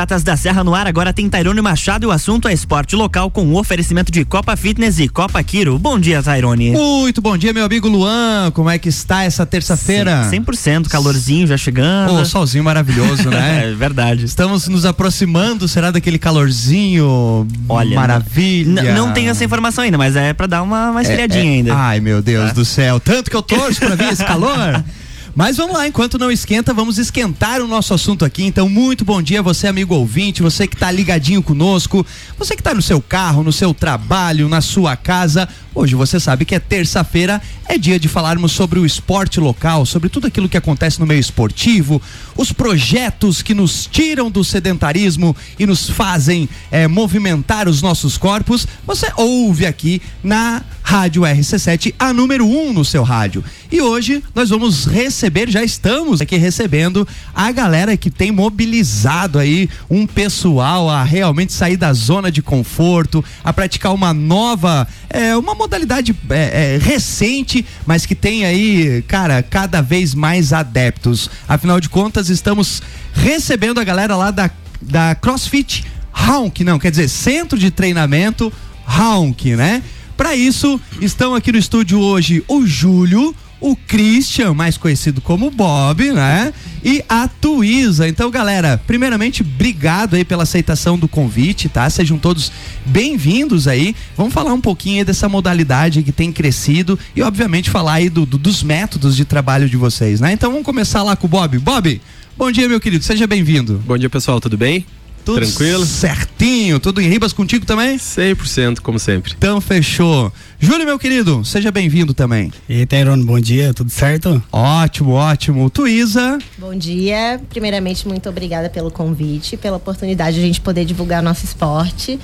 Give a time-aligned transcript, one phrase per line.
[0.00, 3.30] Pratas da Serra no ar, agora tem Tairone Machado e o assunto é esporte local
[3.30, 5.78] com o oferecimento de Copa Fitness e Copa Quiro.
[5.78, 6.70] Bom dia, Tairone.
[6.70, 8.50] Muito bom dia, meu amigo Luan.
[8.54, 10.26] Como é que está essa terça-feira?
[10.32, 12.14] 100%, calorzinho já chegando.
[12.14, 13.66] Oh, solzinho maravilhoso, né?
[13.68, 14.24] é verdade.
[14.24, 17.46] Estamos nos aproximando, será daquele calorzinho?
[17.68, 18.94] Olha, maravilha.
[18.94, 21.74] Não tenho essa informação ainda, mas é para dar uma, esfriadinha é, é, ainda.
[21.74, 22.54] Ai, meu Deus é.
[22.54, 22.98] do céu.
[22.98, 24.82] Tanto que eu torço para ver esse calor.
[25.34, 28.44] Mas vamos lá, enquanto não esquenta, vamos esquentar o nosso assunto aqui.
[28.44, 32.04] Então, muito bom dia, você, amigo ouvinte, você que está ligadinho conosco,
[32.36, 35.48] você que está no seu carro, no seu trabalho, na sua casa.
[35.72, 40.08] Hoje você sabe que é terça-feira, é dia de falarmos sobre o esporte local, sobre
[40.08, 42.02] tudo aquilo que acontece no meio esportivo,
[42.36, 48.66] os projetos que nos tiram do sedentarismo e nos fazem é, movimentar os nossos corpos.
[48.84, 53.44] Você ouve aqui na Rádio RC7, a número 1 um no seu rádio.
[53.70, 59.70] E hoje nós vamos receber, já estamos aqui recebendo a galera que tem mobilizado aí
[59.88, 65.54] um pessoal a realmente sair da zona de conforto, a praticar uma nova, é, uma
[65.60, 71.28] modalidade é, é, recente, mas que tem aí, cara, cada vez mais adeptos.
[71.46, 75.84] Afinal de contas, estamos recebendo a galera lá da, da CrossFit
[76.28, 78.50] Honk, não, quer dizer, Centro de Treinamento
[78.88, 79.82] Honk, né?
[80.16, 86.12] Para isso, estão aqui no estúdio hoje o Júlio, o Christian, mais conhecido como Bob,
[86.12, 86.52] né?
[86.82, 88.08] E a Tuísa.
[88.08, 91.88] Então, galera, primeiramente, obrigado aí pela aceitação do convite, tá?
[91.90, 92.50] Sejam todos
[92.86, 93.94] bem-vindos aí.
[94.16, 98.24] Vamos falar um pouquinho aí dessa modalidade que tem crescido e, obviamente, falar aí do,
[98.24, 100.32] do, dos métodos de trabalho de vocês, né?
[100.32, 101.58] Então, vamos começar lá com o Bob.
[101.58, 102.00] Bob,
[102.36, 103.04] bom dia, meu querido.
[103.04, 103.82] Seja bem-vindo.
[103.86, 104.40] Bom dia, pessoal.
[104.40, 104.86] Tudo bem?
[105.24, 105.84] Tudo Tranquilo?
[105.84, 106.80] Certinho.
[106.80, 107.96] Tudo em Ribas contigo também?
[107.96, 109.34] 100%, como sempre.
[109.36, 110.32] Então, fechou.
[110.58, 112.52] Júlio, meu querido, seja bem-vindo também.
[112.68, 114.42] E Tairon, bom dia, tudo certo?
[114.52, 115.70] Ótimo, ótimo.
[115.70, 116.38] Tuísa.
[116.58, 117.40] Bom dia.
[117.48, 122.18] Primeiramente, muito obrigada pelo convite, pela oportunidade de a gente poder divulgar nosso esporte.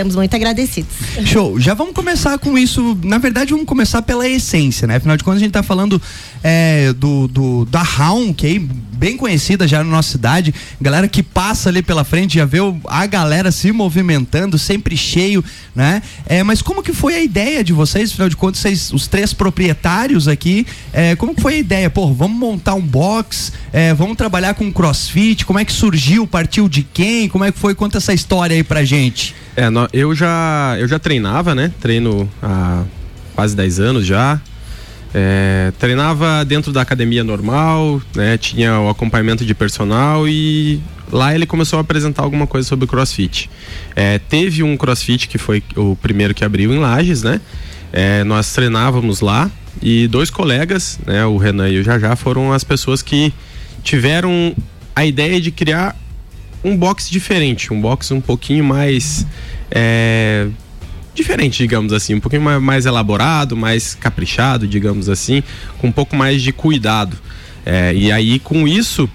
[0.00, 0.90] Ficamos muito agradecidos.
[1.26, 1.60] Show.
[1.60, 2.98] Já vamos começar com isso.
[3.04, 4.96] Na verdade, vamos começar pela essência, né?
[4.96, 6.00] Afinal de contas, a gente está falando
[6.42, 8.58] é, do, do, da Raun, que é
[8.96, 10.54] bem conhecida já na nossa cidade.
[10.80, 15.44] Galera que passa ali pela frente, já vê a galera se movimentando, sempre cheio,
[15.74, 16.02] né?
[16.24, 18.10] É, mas como que foi a ideia de vocês?
[18.10, 21.90] Afinal de contas, vocês, os três proprietários aqui, é, como que foi a ideia?
[21.90, 26.70] Pô, vamos montar um box, é, vamos trabalhar com crossfit, como é que surgiu, partiu
[26.70, 27.28] de quem?
[27.28, 27.74] Como é que foi?
[27.74, 29.34] Conta essa história aí pra gente.
[29.60, 31.70] É, eu já, eu já treinava, né?
[31.82, 32.82] Treino há
[33.34, 34.40] quase 10 anos já.
[35.12, 38.38] É, treinava dentro da academia normal, né?
[38.38, 40.80] Tinha o acompanhamento de personal e
[41.12, 43.50] lá ele começou a apresentar alguma coisa sobre o CrossFit.
[43.94, 47.38] É, teve um CrossFit que foi o primeiro que abriu em Lages, né?
[47.92, 49.50] É, nós treinávamos lá
[49.82, 51.26] e dois colegas, né?
[51.26, 53.30] O Renan e o Jajá foram as pessoas que
[53.82, 54.54] tiveram
[54.96, 55.94] a ideia de criar
[56.62, 59.26] um box diferente, um box um pouquinho mais
[59.70, 60.48] é,
[61.14, 65.42] diferente, digamos assim, um pouquinho mais, elaborado, mais caprichado, digamos assim,
[65.78, 67.16] com um pouco mais de cuidado.
[67.64, 69.08] É, e aí com isso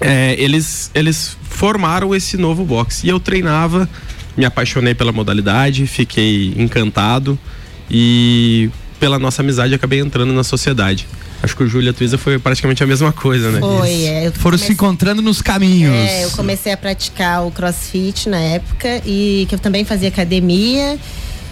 [0.00, 3.88] é, eles eles formaram esse novo box e eu treinava,
[4.36, 7.38] me apaixonei pela modalidade, fiquei encantado
[7.90, 11.06] e pela nossa amizade acabei entrando na sociedade.
[11.42, 13.58] Acho que o Júlia Tuiza foi praticamente a mesma coisa, né?
[13.58, 14.30] Foi, é.
[14.30, 14.68] Foram comecei...
[14.68, 15.92] se encontrando nos caminhos.
[15.92, 20.98] É, eu comecei a praticar o crossfit na época e que eu também fazia academia.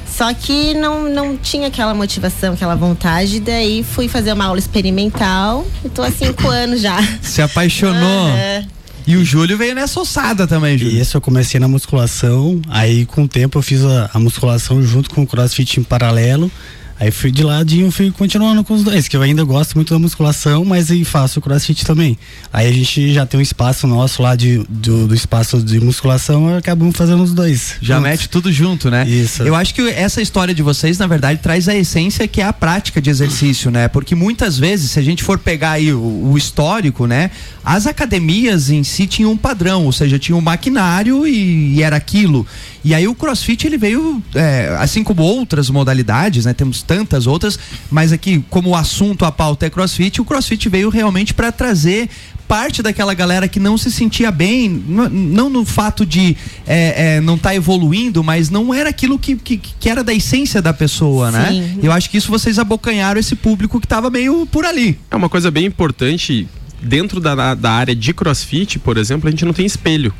[0.08, 3.40] Só que não, não tinha aquela motivação, aquela vontade.
[3.40, 6.98] Daí fui fazer uma aula experimental e tô há cinco anos já.
[7.22, 8.28] Se apaixonou.
[8.28, 8.64] Ah,
[9.06, 11.00] e o Júlio veio nessa ossada também, Júlio.
[11.00, 12.60] Isso, eu comecei na musculação.
[12.68, 16.50] Aí, com o tempo, eu fiz a, a musculação junto com o crossfit em paralelo.
[17.00, 19.98] Aí fui de ladinho, fui continuando com os dois, que eu ainda gosto muito da
[19.98, 22.18] musculação, mas aí faço crossfit também.
[22.52, 26.54] Aí a gente já tem um espaço nosso lá de, do, do espaço de musculação,
[26.54, 27.76] acabamos fazendo os dois.
[27.80, 28.10] Já juntos.
[28.10, 29.08] mete tudo junto, né?
[29.08, 29.42] Isso.
[29.42, 32.52] Eu acho que essa história de vocês, na verdade, traz a essência que é a
[32.52, 33.88] prática de exercício, né?
[33.88, 37.30] Porque muitas vezes, se a gente for pegar aí o, o histórico, né?
[37.64, 41.96] As academias em si tinham um padrão, ou seja, tinha um maquinário e, e era
[41.96, 42.46] aquilo.
[42.84, 46.54] E aí o CrossFit ele veio, é, assim como outras modalidades, né?
[46.54, 47.56] Temos tantas outras,
[47.88, 52.10] mas aqui como o assunto, a pauta é CrossFit, o CrossFit veio realmente para trazer
[52.48, 57.36] parte daquela galera que não se sentia bem, não no fato de é, é, não
[57.36, 61.30] estar tá evoluindo, mas não era aquilo que, que, que, era da essência da pessoa,
[61.30, 61.48] né?
[61.48, 61.60] Sim.
[61.60, 61.74] né?
[61.80, 64.98] Eu acho que isso vocês abocanharam esse público que estava meio por ali.
[65.12, 66.48] É uma coisa bem importante.
[66.82, 70.12] Dentro da, da área de crossfit, por exemplo, a gente não tem espelho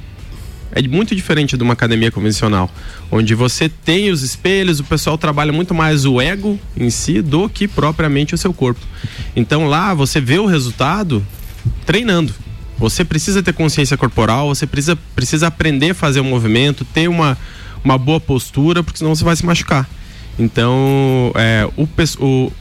[0.73, 2.71] é muito diferente de uma academia convencional,
[3.11, 7.49] onde você tem os espelhos, o pessoal trabalha muito mais o ego em si do
[7.49, 8.81] que propriamente o seu corpo.
[9.35, 11.27] Então lá você vê o resultado
[11.85, 12.33] treinando.
[12.79, 17.09] Você precisa ter consciência corporal, você precisa, precisa aprender a fazer o um movimento, ter
[17.09, 17.37] uma,
[17.85, 19.89] uma boa postura, porque senão você vai se machucar.
[20.39, 21.87] Então, é, o,
[22.25, 22.53] o,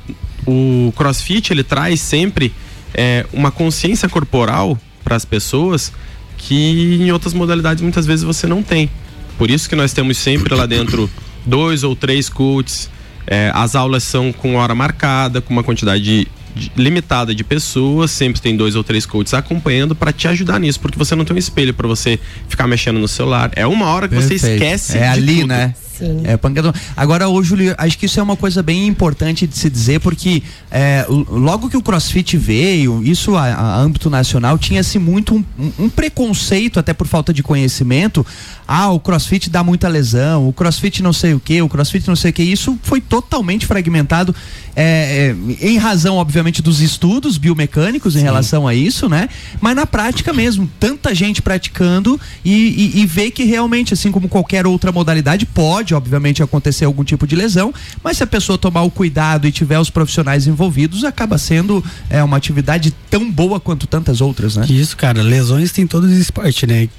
[0.45, 2.53] o crossfit ele traz sempre
[2.93, 5.93] é, uma consciência corporal para as pessoas
[6.39, 8.89] que em outras modalidades muitas vezes você não tem.
[9.37, 11.09] Por isso que nós temos sempre lá dentro
[11.45, 12.89] dois ou três coaches.
[13.27, 16.27] É, as aulas são com hora marcada, com uma quantidade de, de,
[16.75, 20.97] limitada de pessoas, sempre tem dois ou três coaches acompanhando para te ajudar nisso, porque
[20.97, 23.51] você não tem um espelho para você ficar mexendo no celular.
[23.55, 24.41] É uma hora que Perfeito.
[24.41, 24.97] você esquece.
[24.97, 25.47] É ali, tudo.
[25.47, 25.73] né?
[25.99, 26.21] Sim.
[26.23, 26.73] É pancadão.
[26.95, 30.41] Agora, ô Júlio, acho que isso é uma coisa bem importante de se dizer, porque
[30.71, 35.43] é, logo que o CrossFit veio, isso a, a âmbito nacional, tinha-se muito um,
[35.77, 38.25] um, preconceito, até por falta de conhecimento.
[38.65, 42.15] Ah, o CrossFit dá muita lesão, o CrossFit não sei o que, o CrossFit não
[42.15, 42.43] sei o que.
[42.43, 44.33] Isso foi totalmente fragmentado
[44.77, 48.25] é, é, em razão, obviamente, dos estudos biomecânicos em Sim.
[48.25, 49.27] relação a isso, né?
[49.59, 54.27] Mas na prática mesmo, tanta gente praticando e, e, e ver que realmente, assim como
[54.27, 58.57] qualquer outra modalidade, pode pode, obviamente, acontecer algum tipo de lesão, mas se a pessoa
[58.57, 63.59] tomar o cuidado e tiver os profissionais envolvidos, acaba sendo é, uma atividade tão boa
[63.59, 64.65] quanto tantas outras, né?
[64.69, 66.89] Isso, cara, lesões tem todos os esportes, né?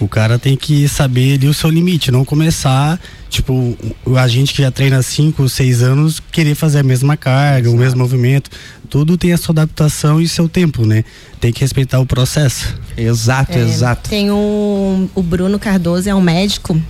[0.00, 2.98] O cara tem que saber ali o seu limite, não começar,
[3.28, 3.76] tipo,
[4.16, 7.76] a gente que já treina 5, 6 anos, querer fazer a mesma carga, Exato.
[7.76, 8.50] o mesmo movimento.
[8.88, 11.04] Tudo tem a sua adaptação e seu tempo, né?
[11.38, 12.74] Tem que respeitar o processo.
[12.96, 14.08] Exato, é, exato.
[14.08, 16.80] Tem um, o Bruno Cardoso, é um médico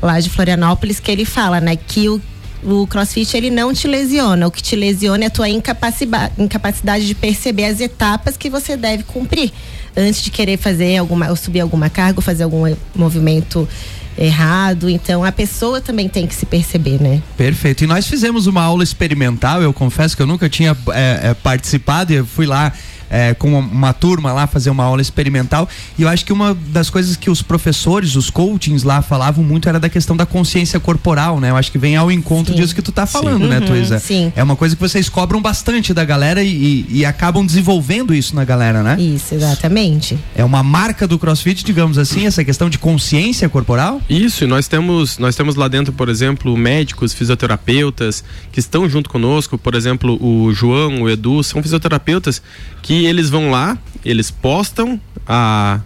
[0.00, 2.20] lá de Florianópolis, que ele fala, né, que o
[2.64, 4.46] o crossfit ele não te lesiona.
[4.46, 9.02] O que te lesiona é a tua incapacidade de perceber as etapas que você deve
[9.02, 9.52] cumprir
[9.96, 13.68] antes de querer fazer alguma, ou subir alguma carga, ou fazer algum movimento
[14.16, 14.88] errado.
[14.88, 17.22] Então a pessoa também tem que se perceber, né?
[17.36, 17.84] Perfeito.
[17.84, 19.62] E nós fizemos uma aula experimental.
[19.62, 22.72] Eu confesso que eu nunca tinha é, é, participado e fui lá
[23.10, 25.68] é, com uma turma lá fazer uma aula experimental.
[25.98, 29.68] E eu acho que uma das coisas que os professores, os coachings lá falavam muito
[29.68, 31.50] era da questão da consciência corporal, né?
[31.50, 32.60] Eu acho que vem ao encontro sim.
[32.60, 33.48] disso que tu tá falando, sim.
[33.48, 33.98] né, uhum, Tuísa?
[33.98, 34.32] Sim.
[34.36, 38.44] É uma coisa que vocês cobram bastante da galera e, e, acabam desenvolvendo isso na
[38.44, 38.96] galera, né?
[38.98, 40.18] Isso, exatamente.
[40.34, 44.00] É uma marca do CrossFit, digamos assim, essa questão de consciência corporal?
[44.08, 49.10] Isso, e nós temos, nós temos lá dentro, por exemplo, médicos, fisioterapeutas que estão junto
[49.10, 52.42] conosco, por exemplo, o João, o Edu, são fisioterapeutas
[52.82, 55.80] que eles vão lá, eles postam a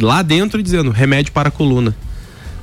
[0.00, 1.96] lá dentro dizendo remédio para a coluna.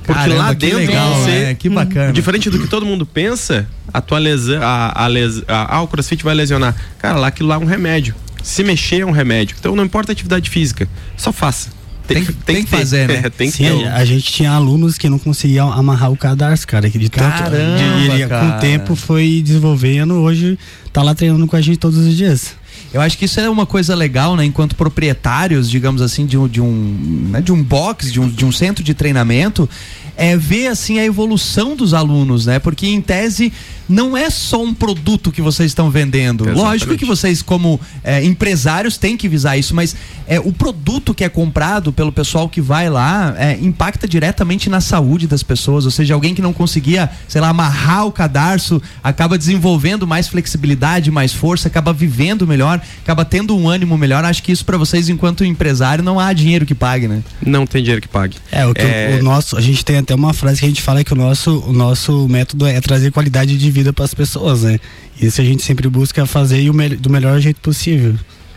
[0.04, 2.12] Porque Caramba, lá dentro legal, você, é, que bacana.
[2.12, 5.88] Diferente do que todo mundo pensa, a tua lesão, a, a, les, a, ah, o
[5.88, 6.76] CrossFit vai lesionar.
[6.98, 8.14] Cara, lá aquilo lá é um remédio.
[8.40, 9.56] Se mexer é um remédio.
[9.58, 11.70] Então não importa a atividade física, só faça.
[12.06, 13.22] Tem, tem, tem, que, fazer, né?
[13.26, 16.64] É, tem Sim, que a, a gente tinha alunos que não conseguiam amarrar o cadarço,
[16.66, 16.88] cara.
[16.88, 20.56] Que de Caramba, tanto, de, com o tempo foi desenvolvendo, hoje
[20.92, 22.54] tá lá treinando com a gente todos os dias.
[22.92, 24.44] Eu acho que isso é uma coisa legal, né?
[24.44, 27.40] Enquanto proprietários, digamos assim, de um, de um, né?
[27.40, 29.68] de um box, de um, de um centro de treinamento,
[30.16, 32.58] é ver assim a evolução dos alunos, né?
[32.58, 33.52] Porque em tese
[33.88, 36.44] não é só um produto que vocês estão vendendo.
[36.44, 36.64] Exatamente.
[36.64, 39.94] Lógico que vocês, como é, empresários, têm que visar isso, mas
[40.26, 44.80] é, o produto que é comprado pelo pessoal que vai lá é, impacta diretamente na
[44.80, 45.84] saúde das pessoas.
[45.84, 51.10] Ou seja, alguém que não conseguia, sei lá, amarrar o cadarço, acaba desenvolvendo mais flexibilidade,
[51.10, 54.24] mais força, acaba vivendo melhor, acaba tendo um ânimo melhor.
[54.24, 57.22] Acho que isso para vocês, enquanto empresário, não há dinheiro que pague, né?
[57.44, 58.36] Não tem dinheiro que pague.
[58.50, 59.18] É, o, que é...
[59.20, 61.58] o nosso, a gente tem até uma frase que a gente fala que o nosso,
[61.66, 64.78] o nosso método é trazer qualidade de vida para as pessoas, né?
[65.20, 68.14] Isso a gente sempre busca fazer e o me do melhor jeito possível.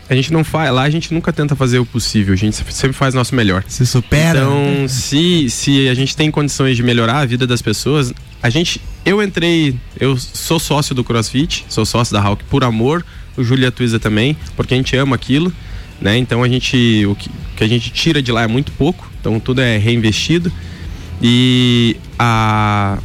[0.08, 2.92] A gente não faz, lá a gente nunca tenta fazer o possível, a gente sempre
[2.92, 3.64] faz o nosso melhor.
[3.66, 4.40] Se supera.
[4.40, 8.80] Então, se, se a gente tem condições de melhorar a vida das pessoas, a gente,
[9.04, 13.04] eu entrei, eu sou sócio do CrossFit, sou sócio da Hulk por amor,
[13.36, 15.52] o Júlia Tuiza também, porque a gente ama aquilo,
[16.00, 16.16] né?
[16.16, 19.40] Então a gente, o que, que a gente tira de lá é muito pouco, então
[19.40, 20.52] tudo é reinvestido.
[21.22, 22.98] E a,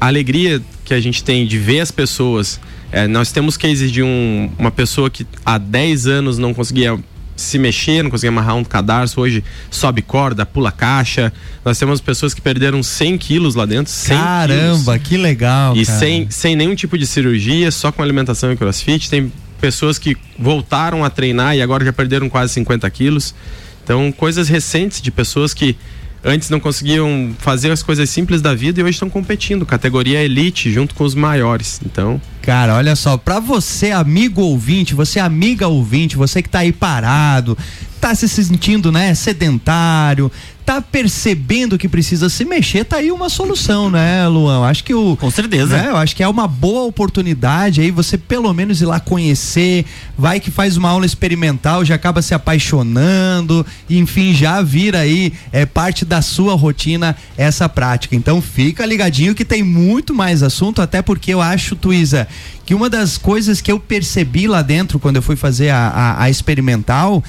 [0.00, 2.60] a alegria que a gente tem de ver as pessoas.
[2.92, 6.96] É, nós temos cases de um, uma pessoa que há 10 anos não conseguia
[7.36, 11.32] se mexer, não conseguia amarrar um cadarço, hoje sobe corda, pula caixa.
[11.64, 13.92] Nós temos pessoas que perderam 100 quilos lá dentro.
[14.06, 15.08] Caramba, quilos.
[15.08, 15.76] que legal.
[15.76, 19.10] E sem, sem nenhum tipo de cirurgia, só com alimentação e crossfit.
[19.10, 23.34] Tem pessoas que voltaram a treinar e agora já perderam quase 50 quilos.
[23.82, 25.76] Então, coisas recentes de pessoas que
[26.24, 30.72] antes não conseguiam fazer as coisas simples da vida e hoje estão competindo, categoria elite,
[30.72, 31.80] junto com os maiores.
[31.84, 32.20] Então.
[32.40, 37.56] Cara, olha só, para você, amigo ouvinte, você amiga ouvinte, você que tá aí parado,
[38.00, 40.30] tá se sentindo, né, sedentário,
[40.64, 44.66] tá percebendo que precisa se mexer, tá aí uma solução, né, Luan?
[44.66, 45.16] Acho que o.
[45.16, 45.76] Com certeza.
[45.76, 49.84] Né, eu acho que é uma boa oportunidade aí você pelo menos ir lá conhecer,
[50.16, 55.66] vai que faz uma aula experimental, já acaba se apaixonando, enfim, já vira aí é,
[55.66, 58.16] parte da sua rotina essa prática.
[58.16, 62.26] Então fica ligadinho que tem muito mais assunto, até porque eu acho, Tuísa,
[62.64, 66.22] que uma das coisas que eu percebi lá dentro quando eu fui fazer a, a,
[66.24, 67.22] a experimental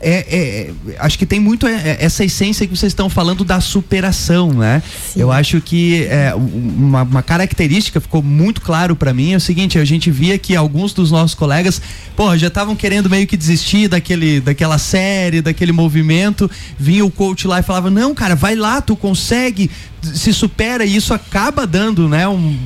[0.00, 3.60] é, é, acho que tem muito é, é, essa essência que vocês estão falando da
[3.60, 4.82] superação, né?
[5.12, 5.20] Sim.
[5.20, 9.78] Eu acho que é, uma, uma, característica ficou muito claro para mim é o seguinte:
[9.78, 11.80] a gente via que alguns dos nossos colegas,
[12.16, 16.50] porra, já estavam querendo meio que desistir daquele, daquela série, daquele movimento.
[16.78, 19.70] Vinha o coach lá e falava: não, cara, vai lá, tu consegue,
[20.02, 22.56] se supera e isso acaba dando, né, um,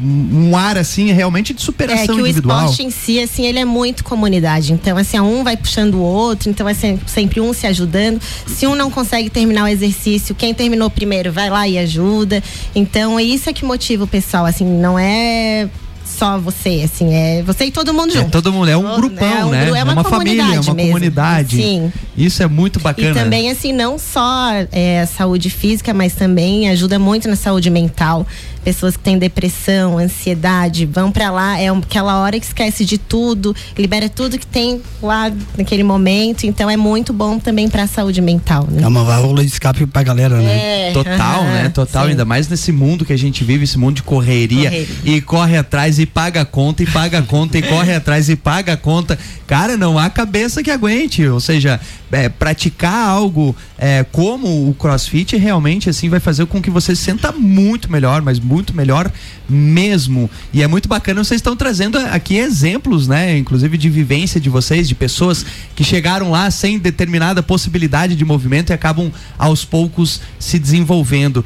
[0.51, 2.59] um ar assim realmente de superação é, que individual.
[2.59, 4.73] o esporte em si, assim, ele é muito comunidade.
[4.73, 6.75] Então, assim, um vai puxando o outro, então é
[7.23, 8.21] sempre um se ajudando.
[8.47, 12.43] Se um não consegue terminar o exercício, quem terminou primeiro vai lá e ajuda.
[12.75, 15.69] Então, isso é que motiva o pessoal, assim, não é
[16.05, 18.27] só você, assim, é você e todo mundo é, junto.
[18.27, 19.69] É, todo mundo, é um grupão, é um, né?
[19.69, 20.93] É uma, uma família, é uma mesmo.
[20.93, 21.57] comunidade.
[21.57, 21.93] Sim.
[22.17, 23.11] Isso é muito bacana.
[23.11, 28.27] E também, assim, não só é, saúde física, mas também ajuda muito na saúde mental
[28.65, 33.55] pessoas que têm depressão, ansiedade, vão para lá, é aquela hora que esquece de tudo,
[33.77, 38.21] libera tudo que tem lá naquele momento, então é muito bom também para a saúde
[38.21, 38.83] mental, né?
[38.83, 40.89] É uma válvula de escape pra galera, né?
[40.89, 41.69] É, Total, uh -huh, né?
[41.69, 42.11] Total, sim.
[42.11, 44.89] ainda mais nesse mundo que a gente vive, esse mundo de correria, correria.
[45.05, 48.37] e corre atrás e paga a conta e paga a conta e corre atrás e
[48.37, 49.19] paga a conta.
[49.47, 55.37] Cara, não há cabeça que aguente, ou seja, é, praticar algo é, como o CrossFit
[55.37, 59.11] realmente assim vai fazer com que você se senta muito melhor, mas muito melhor
[59.49, 60.31] mesmo.
[60.53, 64.89] E é muito bacana vocês estão trazendo aqui exemplos, né, inclusive de vivência de vocês,
[64.89, 65.45] de pessoas
[65.75, 71.45] que chegaram lá sem determinada possibilidade de movimento e acabam aos poucos se desenvolvendo.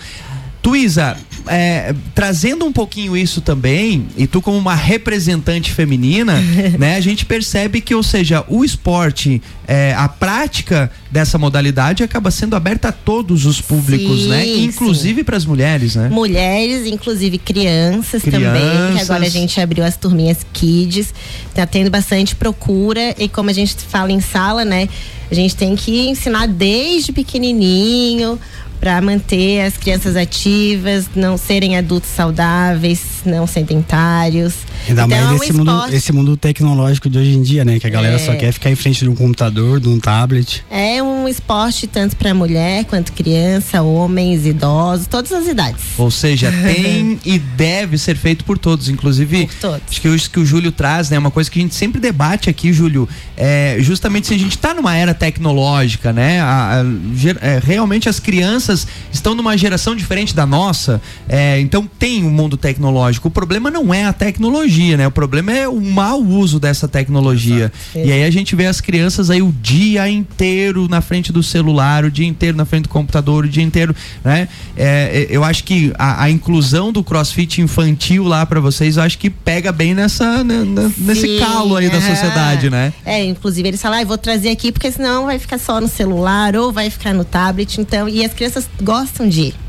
[0.62, 1.16] Tuísa,
[1.48, 6.40] é, trazendo um pouquinho isso também, e tu como uma representante feminina,
[6.78, 12.30] né, a gente percebe que, ou seja, o esporte, é, a prática dessa modalidade acaba
[12.30, 14.42] sendo aberta a todos os públicos, né?
[14.44, 14.64] sim, né?
[14.64, 16.08] Inclusive para as mulheres, né?
[16.08, 21.14] Mulheres, inclusive crianças, crianças, também, que agora a gente abriu as turminhas kids,
[21.54, 24.88] tá tendo bastante procura e como a gente fala em sala, né?
[25.30, 28.38] A gente tem que ensinar desde pequenininho
[28.80, 34.54] para manter as crianças ativas, não serem adultos saudáveis, não sedentários.
[34.88, 37.78] Ainda então, mais nesse é um mundo, esse mundo tecnológico de hoje em dia, né?
[37.78, 38.18] Que a galera é...
[38.18, 40.64] só quer ficar em frente de um computador, de um tablet.
[40.70, 45.82] É um esporte tanto para mulher quanto criança, homens, idosos, todas as idades.
[45.98, 49.46] Ou seja, tem e deve ser feito por todos, inclusive.
[49.46, 49.82] Por todos.
[49.90, 51.18] Acho que isso que o Júlio traz, né?
[51.18, 54.72] Uma coisa que a gente sempre debate aqui, Júlio, é justamente se a gente está
[54.72, 56.40] numa era tecnológica, né?
[56.40, 62.22] A, a, é, realmente as crianças estão numa geração diferente da nossa, é, então tem
[62.22, 63.28] o um mundo tecnológico.
[63.28, 65.06] O problema não é a tecnologia tecnologia, né?
[65.06, 67.72] O problema é o mau uso dessa tecnologia.
[67.94, 68.08] Exato.
[68.08, 72.04] E aí a gente vê as crianças aí o dia inteiro na frente do celular,
[72.04, 73.94] o dia inteiro na frente do computador, o dia inteiro,
[74.24, 74.48] né?
[74.76, 79.02] É, é eu acho que a, a, inclusão do CrossFit infantil lá para vocês, eu
[79.02, 80.64] acho que pega bem nessa né,
[80.98, 82.92] nesse calo aí da sociedade, né?
[83.04, 86.56] É, inclusive eles falam, ah, vou trazer aqui porque senão vai ficar só no celular
[86.56, 89.66] ou vai ficar no tablet, então e as crianças gostam de ir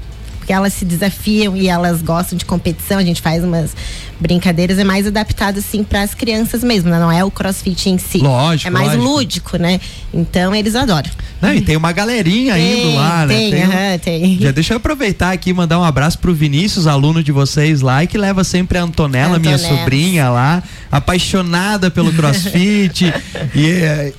[0.48, 2.98] porque elas se desafiam e elas gostam de competição.
[3.00, 3.76] A gente faz umas
[4.20, 7.00] brincadeiras, é mais adaptado assim para as crianças mesmo, né?
[7.00, 8.20] não é o crossfit em si.
[8.20, 8.68] Lógico.
[8.68, 9.04] É mais lógico.
[9.04, 9.80] lúdico, né?
[10.14, 11.10] Então eles adoram.
[11.42, 13.36] Não, e tem uma galerinha tem, indo lá, né?
[13.36, 14.40] Tem, tem, tem.
[14.40, 18.04] Já deixa eu aproveitar aqui e mandar um abraço pro Vinícius, aluno de vocês lá,
[18.04, 19.58] e que leva sempre a Antonella, Antonella.
[19.58, 23.14] minha sobrinha lá, apaixonada pelo crossfit.
[23.54, 24.14] e é,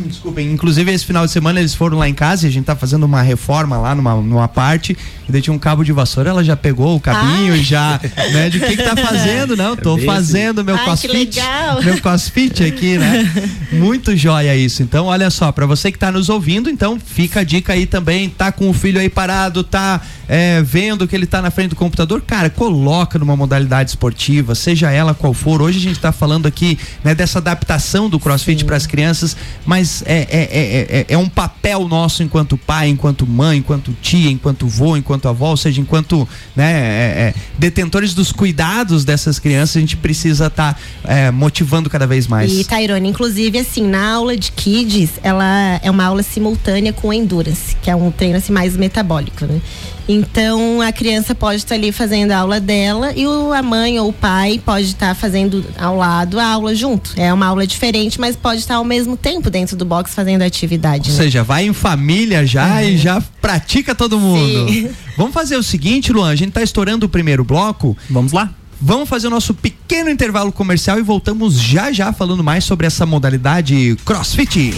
[0.06, 2.76] Desculpem, inclusive esse final de semana eles foram lá em casa e a gente tá
[2.76, 4.96] fazendo uma reforma lá numa, numa parte
[5.28, 7.56] e daí tinha um cabo de vassoura, ela já pegou o cabinho ah.
[7.56, 8.00] e já,
[8.32, 9.56] né, de que que tá fazendo?
[9.56, 10.66] Não, tô é fazendo assim.
[10.66, 11.40] meu Ai, crossfit,
[11.84, 13.32] meu crossfit aqui, né?
[13.72, 14.82] Muito joia isso.
[14.82, 18.28] Então, olha só, para você que tá nos ouvindo, então fica a dica aí também,
[18.28, 21.76] tá com o filho aí parado, tá é, vendo que ele tá na frente do
[21.76, 25.62] computador, cara, coloca numa modalidade esportiva, seja ela qual for.
[25.62, 29.84] Hoje a gente tá falando aqui, né, dessa adaptação do crossfit para as crianças, mas
[29.84, 34.30] mas é, é, é, é, é um papel nosso enquanto pai, enquanto mãe, enquanto tia,
[34.30, 36.26] enquanto vô, enquanto avó, ou seja, enquanto
[36.56, 42.06] né, é, é, detentores dos cuidados dessas crianças, a gente precisa estar tá, motivando cada
[42.06, 42.50] vez mais.
[42.52, 47.76] E Tairone, inclusive assim, na aula de Kids, ela é uma aula simultânea com Endurance,
[47.82, 49.60] que é um treino assim, mais metabólico, né?
[50.08, 54.10] Então a criança pode estar ali fazendo a aula dela e o, a mãe ou
[54.10, 57.12] o pai pode estar fazendo ao lado a aula junto.
[57.16, 60.46] É uma aula diferente, mas pode estar ao mesmo tempo dentro do box fazendo a
[60.46, 61.10] atividade.
[61.10, 61.22] Ou né?
[61.24, 64.68] seja, vai em família já e já pratica todo mundo.
[64.68, 64.90] Sim.
[65.16, 67.96] Vamos fazer o seguinte, Luan, a gente tá estourando o primeiro bloco.
[68.10, 68.50] Vamos lá?
[68.80, 73.06] Vamos fazer o nosso pequeno intervalo comercial e voltamos já já falando mais sobre essa
[73.06, 74.74] modalidade CrossFit.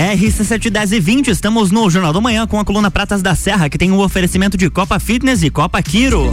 [0.00, 3.76] RC710 e 20, estamos no Jornal da Manhã com a coluna Pratas da Serra, que
[3.76, 6.32] tem um oferecimento de Copa Fitness e Copa Quiro.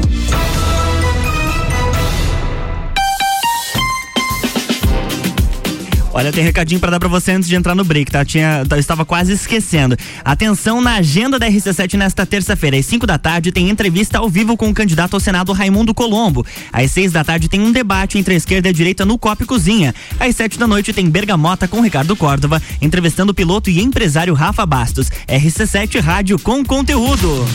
[6.17, 8.25] Olha, tem recadinho para dar para você antes de entrar no break, tá?
[8.25, 9.95] Tinha, eu estava quase esquecendo.
[10.25, 14.57] Atenção na agenda da RC7 nesta terça-feira, às 5 da tarde, tem entrevista ao vivo
[14.57, 16.43] com o candidato ao Senado Raimundo Colombo.
[16.73, 19.43] Às 6 da tarde tem um debate entre a esquerda e a direita no Copa
[19.43, 19.93] e Cozinha.
[20.19, 24.65] Às 7 da noite tem Bergamota com Ricardo Córdova, entrevistando o piloto e empresário Rafa
[24.65, 25.11] Bastos.
[25.27, 27.45] RC7 Rádio com conteúdo.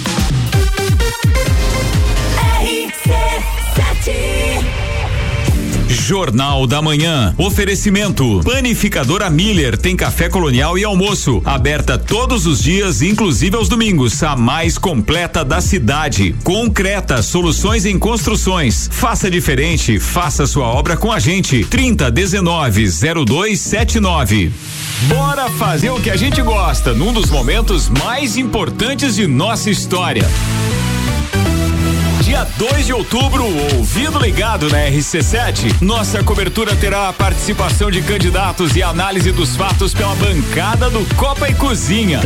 [5.92, 7.34] Jornal da Manhã.
[7.36, 8.40] Oferecimento.
[8.44, 11.42] Panificadora Miller tem café colonial e almoço.
[11.44, 14.22] Aberta todos os dias, inclusive aos domingos.
[14.22, 16.34] A mais completa da cidade.
[16.42, 18.88] Concreta, soluções em construções.
[18.90, 21.64] Faça diferente, faça sua obra com a gente.
[21.64, 22.88] 30 19
[23.26, 24.52] 0279.
[25.08, 30.28] Bora fazer o que a gente gosta num dos momentos mais importantes de nossa história.
[32.32, 33.44] Dia 2 de outubro,
[33.76, 35.82] ouvido ligado na RC7.
[35.82, 41.46] Nossa cobertura terá a participação de candidatos e análise dos fatos pela bancada do Copa
[41.50, 42.20] e Cozinha.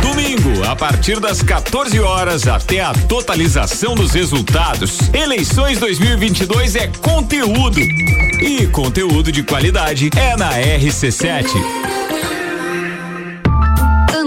[0.00, 4.96] Domingo, a partir das 14 horas até a totalização dos resultados.
[5.12, 7.80] Eleições 2022 é conteúdo.
[7.80, 12.03] E conteúdo de qualidade é na RC7.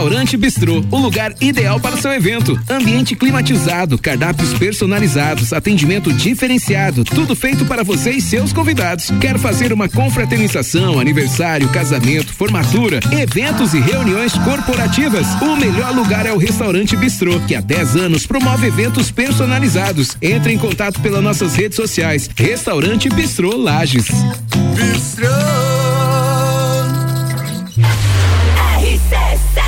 [0.00, 2.58] Restaurante Bistrô, o lugar ideal para seu evento.
[2.70, 9.10] Ambiente climatizado, cardápios personalizados, atendimento diferenciado, tudo feito para você e seus convidados.
[9.20, 15.26] Quer fazer uma confraternização, aniversário, casamento, formatura, eventos e reuniões corporativas?
[15.42, 20.16] O melhor lugar é o Restaurante Bistrô, que há 10 anos promove eventos personalizados.
[20.22, 22.30] Entre em contato pelas nossas redes sociais.
[22.34, 24.06] Restaurante Bistrô Lages.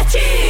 [0.02, 0.41] Catchy!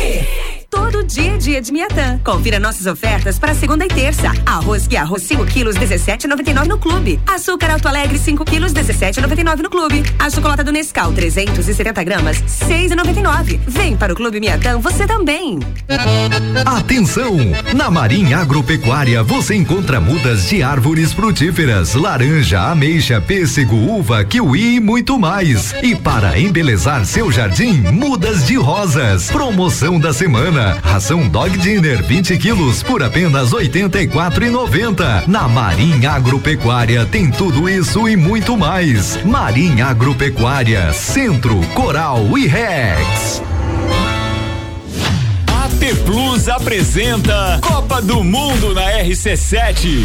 [0.72, 2.18] Todo dia dia de Miatã.
[2.24, 4.32] Confira nossas ofertas para segunda e terça.
[4.46, 7.20] Arroz que arroz 5 quilos 17,99 no clube.
[7.26, 10.02] Açúcar Alto Alegre 5 quilos 17,99 no clube.
[10.18, 13.60] A chocolate do Nescau 370 gramas 6,99.
[13.66, 15.58] Vem para o Clube Miatã você também.
[16.64, 17.36] Atenção!
[17.74, 24.80] Na Marinha Agropecuária você encontra mudas de árvores frutíferas, laranja, ameixa, pêssego, uva, kiwi e
[24.80, 25.74] muito mais.
[25.82, 29.30] E para embelezar seu jardim, mudas de rosas.
[29.30, 30.61] Promoção da semana.
[30.82, 35.26] Ração Dog Dinner 20 quilos por apenas R$ 84,90.
[35.26, 39.18] Na Marinha Agropecuária tem tudo isso e muito mais.
[39.24, 43.42] Marinha Agropecuária, Centro, Coral e Rex.
[45.46, 50.04] AT Plus apresenta Copa do Mundo na RC7.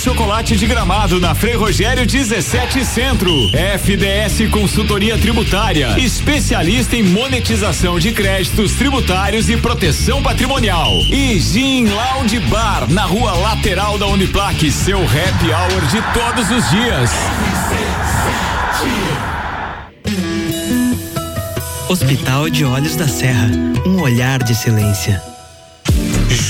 [0.00, 3.30] chocolate de gramado na Frei Rogério 17 Centro.
[3.78, 5.94] FDS Consultoria Tributária.
[5.98, 10.90] Especialista em monetização de créditos tributários e proteção patrimonial.
[11.10, 14.72] E Gin Lounge Bar na rua lateral da Uniplaque.
[14.72, 17.10] Seu happy hour de todos os dias.
[21.88, 23.50] Hospital de Olhos da Serra,
[23.84, 25.29] um olhar de excelência.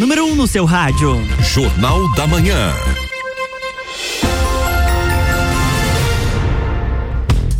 [0.00, 1.14] Número 1 um no seu rádio.
[1.42, 2.72] Jornal da Manhã.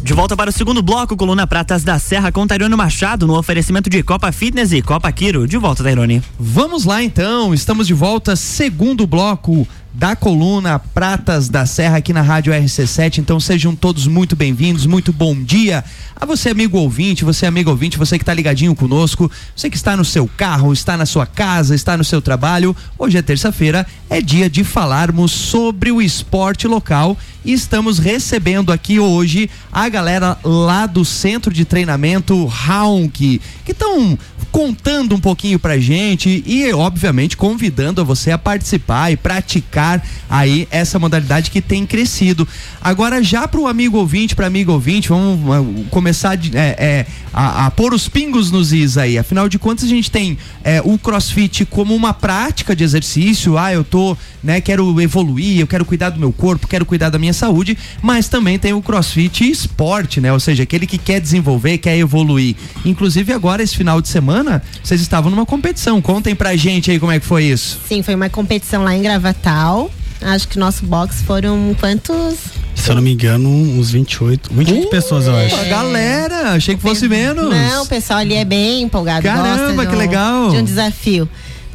[0.03, 3.91] De volta para o segundo bloco, Coluna Pratas da Serra com Tairone Machado no oferecimento
[3.91, 5.47] de Copa Fitness e Copa Quiro.
[5.47, 6.23] De volta, Tairone.
[6.39, 12.23] Vamos lá então, estamos de volta, segundo bloco da coluna Pratas da Serra aqui na
[12.23, 13.19] Rádio RC7.
[13.19, 17.99] Então sejam todos muito bem-vindos, muito bom dia a você, amigo ouvinte, você, amigo ouvinte,
[17.99, 21.75] você que está ligadinho conosco, você que está no seu carro, está na sua casa,
[21.75, 22.77] está no seu trabalho.
[22.99, 28.99] Hoje é terça-feira, é dia de falarmos sobre o esporte local e estamos recebendo aqui
[28.99, 34.19] hoje a galera lá do Centro de Treinamento Raunk, que estão
[34.51, 40.67] contando um pouquinho pra gente e, obviamente, convidando a você a participar e praticar aí
[40.71, 42.47] essa modalidade que tem crescido.
[42.81, 47.67] Agora, já pro amigo ouvinte, para amigo ouvinte, vamos uh, começar de, é, é, a,
[47.67, 49.19] a pôr os pingos nos is aí.
[49.19, 53.57] Afinal de contas, a gente tem é, o crossfit como uma prática de exercício.
[53.57, 57.19] Ah, eu tô, né, quero evoluir, eu quero cuidar do meu corpo, quero cuidar da
[57.19, 60.33] minha saúde, mas também tem o crossfit esporte, né?
[60.33, 62.55] Ou seja, aquele que quer desenvolver, quer evoluir.
[62.85, 66.01] Inclusive, agora, esse final de semana, vocês estavam numa competição.
[66.01, 67.79] Contem pra gente aí como é que foi isso.
[67.89, 69.91] Sim, foi uma competição lá em Gravatal.
[70.23, 72.37] Acho que nosso box foram quantos?
[72.75, 75.55] Se eu não me engano, uns 28, 28 pessoas, eu acho.
[75.55, 77.49] A galera, achei que fosse menos.
[77.51, 79.23] Não, o pessoal ali é bem empolgado.
[79.23, 80.51] Caramba, gosta de que um- legal.
[80.51, 81.29] De um desafio.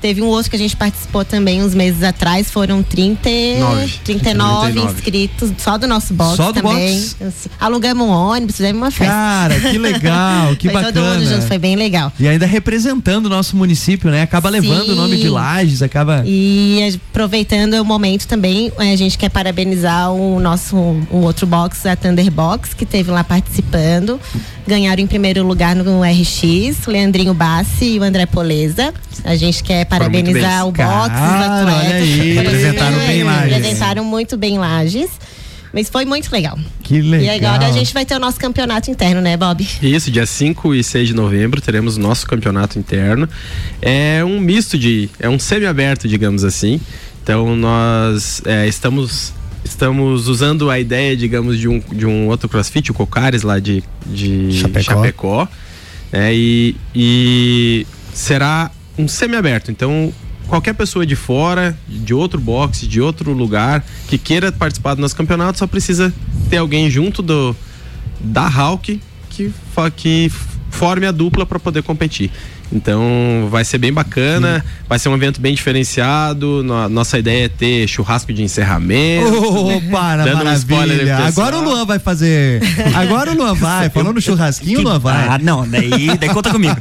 [0.06, 3.92] Teve um outro que a gente participou também uns meses atrás, foram 30, e- Nove.
[4.04, 4.94] 39 39.
[4.94, 6.94] inscritos, só do nosso box Só do também.
[7.00, 7.16] box?
[7.24, 9.12] Assim, alugamos um ônibus, fizemos uma festa.
[9.12, 11.26] Cara, que legal, que foi todo mundo bacana.
[11.26, 12.14] junto, foi bem legal.
[12.20, 14.22] E ainda representando o nosso município, né?
[14.22, 14.92] Acaba levando Sim.
[14.92, 16.22] o nome de Lages, acaba.
[16.24, 21.84] E aproveitando o momento também, eh, a gente quer parabenizar o nosso um outro box,
[21.88, 24.20] a Thunder Box, que teve lá participando.
[24.68, 28.94] Ganharam em primeiro lugar no RX, o Leandrinho Bassi e o André Poleza.
[29.24, 32.08] A gente quer parabenizar o box, os atletas.
[32.36, 33.54] Representaram bem Lages.
[33.54, 35.10] Representaram muito bem Lages.
[35.76, 36.58] Mas foi muito legal.
[36.84, 37.26] Que legal.
[37.26, 39.68] E agora a gente vai ter o nosso campeonato interno, né, Bob?
[39.82, 43.28] Isso, dia 5 e 6 de novembro teremos o nosso campeonato interno.
[43.82, 45.10] É um misto de.
[45.20, 46.80] É um semi-aberto, digamos assim.
[47.22, 49.34] Então nós é, estamos.
[49.66, 53.84] Estamos usando a ideia, digamos, de um, de um outro crossfit, o Cocares lá de,
[54.06, 54.94] de Chapecó.
[54.94, 55.48] Chapecó.
[56.14, 56.34] né?
[56.34, 59.72] e, e será um semi-aberto.
[59.72, 60.14] Então,
[60.48, 65.16] qualquer pessoa de fora, de outro boxe, de outro lugar, que queira participar do nosso
[65.16, 66.14] campeonato, só precisa
[66.50, 67.56] ter alguém junto do,
[68.20, 69.54] da Hulk que,
[69.96, 70.32] que
[70.70, 72.32] forme a dupla para poder competir.
[72.72, 76.64] Então vai ser bem bacana, vai ser um evento bem diferenciado.
[76.64, 79.28] no- nossa ideia é ter churrasco de encerramento.
[79.34, 81.16] Ô, para, Dando um spoiler maravilha.
[81.16, 81.48] pro pessoal.
[81.48, 82.62] Agora o Luan vai fazer.
[82.96, 83.90] Agora o Luan vai.
[83.90, 85.28] Falou no churrasquinho, o Luan vai.
[85.28, 86.76] Ah, não, daí, daí conta comigo.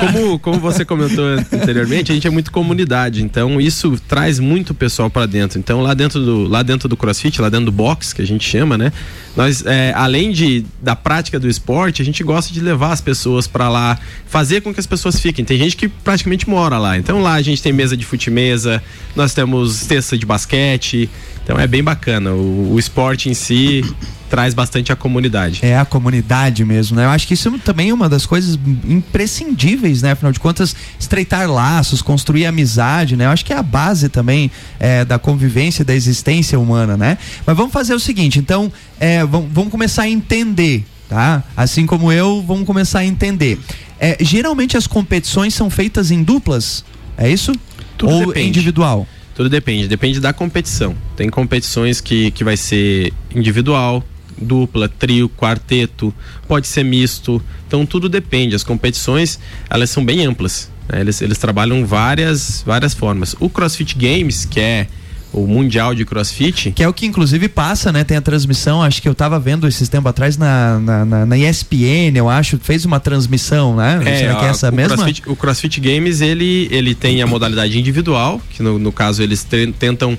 [0.00, 5.08] como, como você comentou anteriormente, a gente é muito comunidade, então isso traz muito pessoal
[5.10, 5.58] para dentro.
[5.58, 8.48] Então lá dentro do lá dentro do CrossFit, lá dentro do box que a gente
[8.48, 8.92] chama, né?
[9.34, 13.46] Nós é, além de da prática do esporte, a gente gosta de levar as pessoas
[13.46, 15.44] para lá, fazer com que as as pessoas fiquem.
[15.44, 16.98] Tem gente que praticamente mora lá.
[16.98, 18.82] Então lá a gente tem mesa de fute-mesa,
[19.16, 21.08] nós temos cesta de basquete.
[21.44, 22.32] Então é bem bacana.
[22.32, 23.82] O, o esporte em si
[24.30, 25.60] traz bastante a comunidade.
[25.62, 27.04] É a comunidade mesmo, né?
[27.04, 30.12] Eu acho que isso também é uma das coisas imprescindíveis, né?
[30.12, 33.26] Afinal de contas, estreitar laços, construir amizade, né?
[33.26, 34.50] Eu acho que é a base também
[34.80, 37.18] é, da convivência, da existência humana, né?
[37.44, 41.44] Mas vamos fazer o seguinte, então, é, vamos, começar a entender, tá?
[41.54, 43.60] Assim como eu, vamos começar a entender.
[44.00, 46.84] É, geralmente as competições são feitas em duplas,
[47.18, 47.52] é isso?
[47.98, 48.48] Tudo Ou depende.
[48.48, 49.06] individual?
[49.34, 50.94] Tudo depende, depende da competição.
[51.16, 54.04] Tem competições que, que vai ser individual,
[54.36, 56.14] dupla, trio, quarteto,
[56.46, 57.42] pode ser misto.
[57.66, 58.54] Então tudo depende.
[58.54, 59.38] As competições,
[59.70, 60.70] elas são bem amplas.
[60.88, 61.00] né?
[61.00, 63.34] Eles, eles trabalham várias, várias formas.
[63.40, 64.86] O CrossFit Games, que é
[65.32, 68.04] o mundial de CrossFit, Que é o que inclusive passa, né?
[68.04, 71.38] Tem a transmissão, acho que eu tava vendo esses tempos atrás na, na, na- na
[71.38, 74.00] ESPN, eu acho, fez uma transmissão, né?
[74.18, 74.96] Será que é essa o mesma?
[74.96, 79.46] CrossFit, o CrossFit Games ele, ele tem a modalidade individual, que no, no caso eles
[79.78, 80.18] tentam,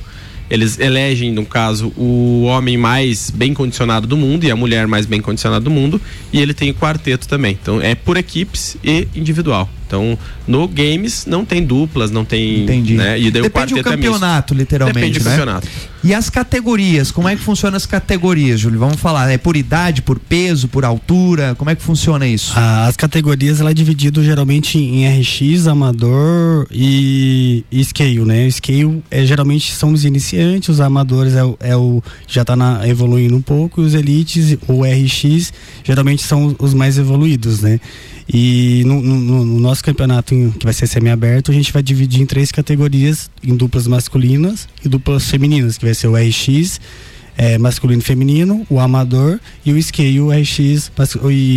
[0.49, 5.05] eles elegem no caso o homem mais bem condicionado do mundo e a mulher mais
[5.05, 7.57] bem condicionada do mundo, e ele tem o quarteto também.
[7.61, 9.69] Então é por equipes e individual.
[9.93, 12.95] Então no Games não tem duplas, não tem, Entendi.
[12.95, 13.19] né?
[13.19, 15.31] E daí o Depende do é campeonato, literalmente, Depende do né?
[15.31, 15.67] campeonato.
[16.03, 18.77] E as categorias, como é que funcionam as categorias, Júlio?
[18.77, 22.51] Vamos falar, é por idade, por peso, por altura, como é que funciona isso?
[22.57, 28.47] Ah, As categorias ela é dividido geralmente em RX, amador e, e scale, né?
[28.47, 32.55] O scale é geralmente são os iniciantes, os amadores é o, é o já tá
[32.55, 35.53] na, evoluindo um pouco, e os elites, o RX,
[35.85, 37.79] geralmente são os mais evoluídos, né?
[38.31, 42.21] E no, no- no- no nosso campeonato, que vai ser semi-aberto, a gente vai dividir
[42.21, 46.79] em três categorias, em duplas masculinas e duplas femininas, que vai ser o RX,
[47.35, 51.15] é, masculino e feminino, o amador e o scale, o RX mas-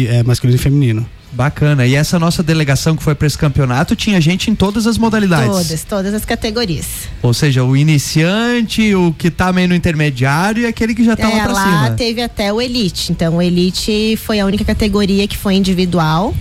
[0.08, 1.06] é, masculino e feminino.
[1.32, 1.86] Bacana.
[1.86, 5.48] E essa nossa delegação que foi para esse campeonato tinha gente em todas as modalidades.
[5.50, 6.86] Todas, todas as categorias.
[7.22, 11.30] Ou seja, o iniciante, o que tá meio no intermediário e aquele que já tá
[11.30, 11.90] É, lá pra lá cima.
[11.90, 13.12] teve até o Elite.
[13.12, 16.34] Então, o Elite foi a única categoria que foi individual.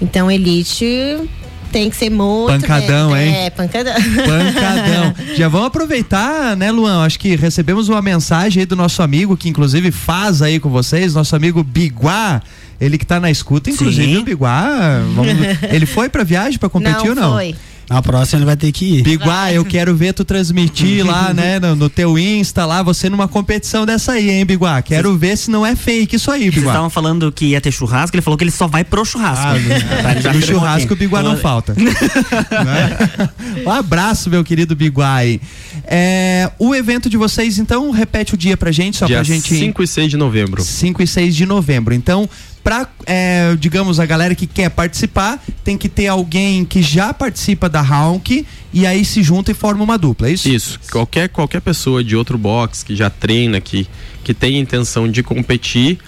[0.00, 1.18] Então, Elite
[1.72, 2.52] tem que ser muito.
[2.60, 3.34] Pancadão, bem- hein?
[3.34, 3.92] É, pancadão.
[3.94, 5.14] Pancadão.
[5.36, 7.04] Já vamos aproveitar, né, Luan?
[7.04, 11.14] Acho que recebemos uma mensagem aí do nosso amigo, que inclusive faz aí com vocês,
[11.14, 12.40] nosso amigo Biguá.
[12.80, 14.18] Ele que tá na escuta, inclusive Sim.
[14.18, 15.00] o Biguá.
[15.14, 15.32] vamos-
[15.72, 17.32] ele foi pra viagem pra competir ou não?
[17.32, 17.54] foi.
[17.90, 19.02] Na próxima ele vai ter que ir.
[19.02, 23.26] Biguá, eu quero ver tu transmitir lá, né, no, no teu Insta lá, você numa
[23.26, 24.82] competição dessa aí, hein, Biguá?
[24.82, 26.72] Quero ver se não é fake isso aí, Vocês Biguá.
[26.72, 29.42] estavam falando que ia ter churrasco, ele falou que ele só vai pro churrasco.
[29.46, 29.54] Ah,
[30.22, 31.74] Tá, no churrasco o Biguá não falta.
[31.74, 31.94] Né?
[33.66, 35.40] um abraço, meu querido Biguá aí.
[35.84, 39.48] É, o evento de vocês, então, repete o dia pra gente, só Dia pra gente.
[39.48, 40.62] 5 e 6 de novembro.
[40.62, 41.94] 5 e 6 de novembro.
[41.94, 42.28] Então,
[42.62, 47.68] pra, é, digamos, a galera que quer participar, tem que ter alguém que já participa
[47.68, 50.48] da Honk e aí se junta e forma uma dupla, é isso?
[50.48, 50.80] Isso.
[50.90, 53.86] Qualquer, qualquer pessoa de outro box que já treina, que,
[54.22, 55.98] que tem intenção de competir,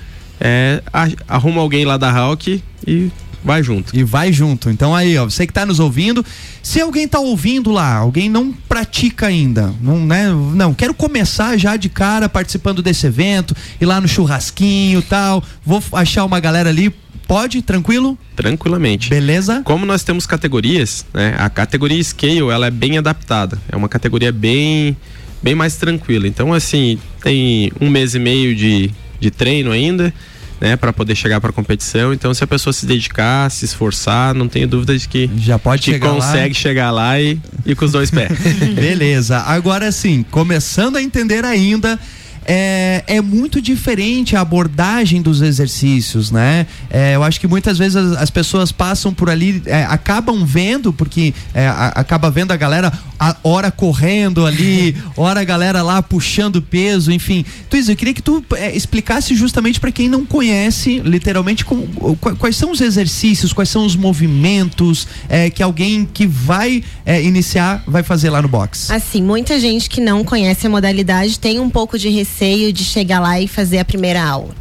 [0.40, 0.82] é,
[1.28, 3.10] arruma alguém lá da Hulk e
[3.44, 3.96] vai junto.
[3.96, 4.70] E vai junto.
[4.70, 6.24] Então aí, ó, você que tá nos ouvindo,
[6.62, 10.28] se alguém tá ouvindo lá, alguém não pratica ainda, não, né?
[10.54, 15.82] Não, quero começar já de cara participando desse evento, ir lá no churrasquinho, tal, vou
[15.92, 16.94] achar uma galera ali,
[17.26, 18.18] pode, tranquilo?
[18.34, 19.08] Tranquilamente.
[19.08, 19.62] Beleza?
[19.64, 21.34] Como nós temos categorias, né?
[21.38, 23.56] A categoria Scale, ela é bem adaptada.
[23.70, 24.96] É uma categoria bem,
[25.40, 26.26] bem mais tranquila.
[26.26, 30.12] Então, assim, tem um mês e meio de, de treino ainda,
[30.60, 30.76] né?
[30.76, 32.12] Para poder chegar para competição.
[32.12, 35.82] Então, se a pessoa se dedicar, se esforçar, não tenho dúvida de que Já pode
[35.82, 36.14] que chegar lá.
[36.14, 38.30] consegue chegar lá e ir com os dois pés.
[38.74, 39.38] Beleza.
[39.38, 41.98] Agora sim, começando a entender ainda.
[42.46, 46.66] É, é muito diferente a abordagem dos exercícios, né?
[46.88, 50.92] É, eu acho que muitas vezes as, as pessoas passam por ali, é, acabam vendo,
[50.92, 56.02] porque é, a- acaba vendo a galera a hora correndo ali, hora a galera lá
[56.02, 57.44] puxando peso, enfim.
[57.68, 61.86] Tuiz, eu queria que tu é, explicasse justamente para quem não conhece, literalmente, qu-
[62.38, 67.82] quais são os exercícios, quais são os movimentos é, que alguém que vai é, iniciar
[67.86, 68.90] vai fazer lá no box.
[68.90, 72.29] Assim, muita gente que não conhece a modalidade tem um pouco de receio
[72.72, 74.54] de chegar lá e fazer a primeira aula.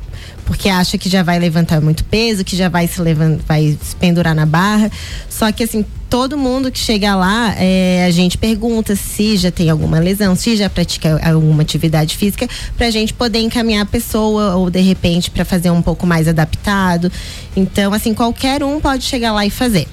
[0.45, 3.95] Porque acha que já vai levantar muito peso, que já vai se levantar, vai se
[3.95, 4.91] pendurar na barra.
[5.29, 9.69] Só que assim, todo mundo que chega lá, é, a gente pergunta se já tem
[9.69, 14.71] alguma lesão, se já pratica alguma atividade física, pra gente poder encaminhar a pessoa ou
[14.71, 17.12] de repente para fazer um pouco mais adaptado.
[17.55, 19.88] Então, assim, qualquer um pode chegar lá e fazer.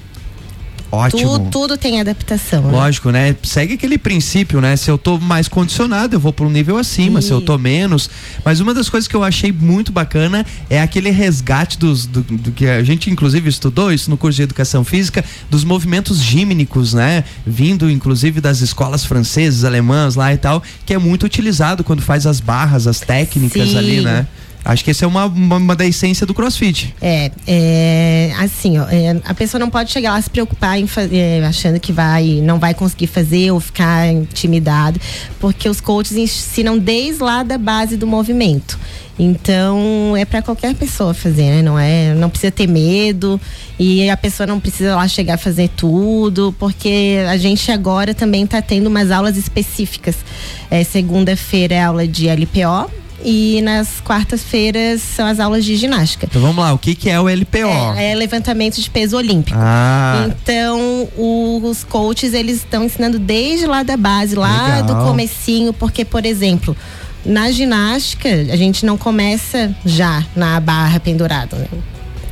[0.91, 1.39] Ótimo.
[1.39, 2.63] Tu- tudo tem adaptação.
[2.63, 2.73] né?
[2.73, 3.35] Lógico, né?
[3.43, 4.77] Segue aquele princípio, né?
[4.77, 8.09] Se eu tô mais condicionado, eu vou para um nível acima, se eu tô menos.
[8.45, 12.53] Mas uma das coisas que eu achei muito bacana é aquele resgate dos do, do
[12.53, 17.25] que a gente inclusive estudou isso no curso de educação física, dos movimentos gímnicos, né?
[17.47, 22.27] Vindo inclusive das escolas francesas, alemãs lá e tal, que é muito utilizado quando faz
[22.27, 23.79] as barras, as técnicas Sim.
[23.79, 24.27] ali, né?
[24.67, 26.93] Acho que essa é uma, uma, uma da essência do CrossFit.
[27.01, 31.45] É, é, assim, ó, é, a pessoa não pode chegar lá se preocupar em fazer,
[31.45, 35.01] achando que vai, não vai conseguir fazer ou ficar intimidado,
[35.39, 38.77] porque os coaches ensinam desde lá da base do movimento.
[39.17, 41.63] Então, é para qualquer pessoa fazer, né?
[41.63, 43.41] Não é, não precisa ter medo
[43.79, 48.43] e a pessoa não precisa lá chegar a fazer tudo, porque a gente agora também
[48.43, 50.17] está tendo umas aulas específicas.
[50.69, 56.27] É, Segunda-feira é aula de LPO e nas quartas-feiras são as aulas de ginástica.
[56.31, 57.97] Então vamos lá, o que que é o LPO?
[57.97, 59.59] É, é levantamento de peso olímpico.
[59.61, 60.29] Ah.
[60.29, 64.85] Então, os coaches, eles estão ensinando desde lá da base, lá Legal.
[64.85, 66.77] do comecinho, porque, por exemplo,
[67.25, 71.67] na ginástica, a gente não começa já na barra pendurada, né?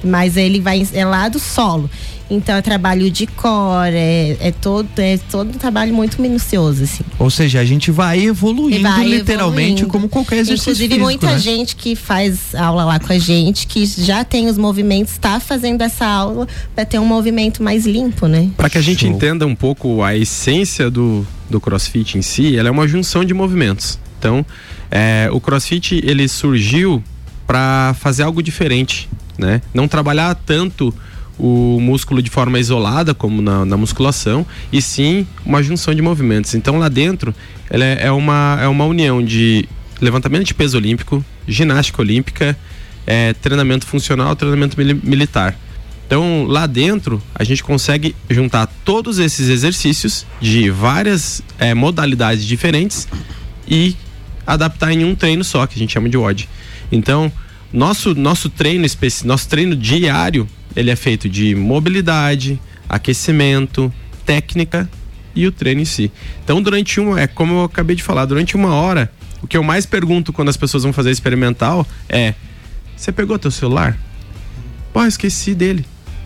[0.05, 1.91] Mas ele vai, é lá do solo.
[2.31, 7.05] Então, é trabalho de core, é, é todo, é todo um trabalho muito minucioso, assim.
[7.19, 9.89] Ou seja, a gente vai evoluindo E vai literalmente evoluindo.
[9.89, 11.39] como qualquer exercício Inclusive, físico, muita né?
[11.39, 15.83] gente que faz aula lá com a gente, que já tem os movimentos, está fazendo
[15.83, 18.51] essa aula para ter um movimento mais limpo, né?
[18.57, 22.69] Para que a gente entenda um pouco a essência do, do CrossFit em si, ela
[22.69, 23.99] é uma junção de movimentos.
[24.19, 24.45] Então,
[24.91, 27.03] é, o CrossFit ele surgiu
[27.47, 29.61] para fazer algo diferente, né?
[29.75, 30.95] Não trabalhar tanto
[31.39, 36.55] o músculo de forma isolada como na, na musculação e sim uma junção de movimentos.
[36.55, 37.35] Então lá dentro
[37.69, 39.69] ela é, é uma é uma união de
[40.01, 42.57] levantamento de peso olímpico, ginástica olímpica,
[43.07, 45.57] é, treinamento funcional, treinamento mili- militar.
[46.07, 53.09] Então, lá dentro, a gente consegue juntar todos esses exercícios de várias eh, modalidades diferentes
[53.67, 53.97] e
[54.47, 56.47] adaptar em um treino só, que a gente chama de WOD.
[56.93, 57.33] Então,
[57.73, 58.87] nosso, nosso treino
[59.25, 63.93] nosso treino diário, ele é feito de mobilidade, aquecimento,
[64.25, 64.89] técnica
[65.35, 66.11] e o treino em si.
[66.43, 69.11] Então, durante uma, é como eu acabei de falar, durante uma hora,
[69.43, 72.35] o que eu mais pergunto quando as pessoas vão fazer experimental é:
[72.97, 73.99] você pegou teu celular?
[74.93, 75.85] Pô, esqueci dele.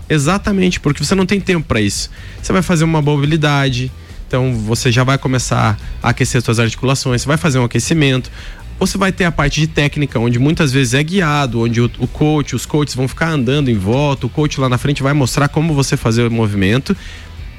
[0.08, 2.10] Exatamente, porque você não tem tempo para isso.
[2.42, 3.92] Você vai fazer uma mobilidade,
[4.26, 8.30] então você já vai começar a aquecer suas articulações, você vai fazer um aquecimento.
[8.78, 12.06] Você vai ter a parte de técnica, onde muitas vezes é guiado, onde o, o
[12.06, 15.48] coach, os coaches vão ficar andando em volta, o coach lá na frente vai mostrar
[15.48, 16.96] como você fazer o movimento.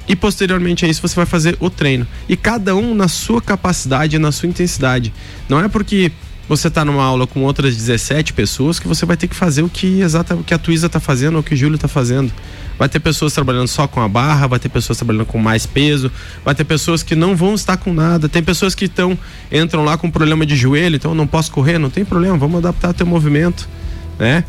[0.08, 2.08] E posteriormente a isso você vai fazer o treino.
[2.28, 5.14] E cada um na sua capacidade na sua intensidade.
[5.48, 6.12] Não é porque
[6.50, 9.70] você está numa aula com outras 17 pessoas que você vai ter que fazer o
[9.70, 12.34] que exata o que a Tuísa está fazendo ou o que o Júlio está fazendo.
[12.78, 16.12] Vai ter pessoas trabalhando só com a barra, vai ter pessoas trabalhando com mais peso,
[16.44, 19.18] vai ter pessoas que não vão estar com nada, tem pessoas que estão
[19.52, 22.94] entram lá com problema de joelho, então não posso correr, não tem problema, vamos adaptar
[22.94, 23.70] teu movimento,
[24.18, 24.44] né?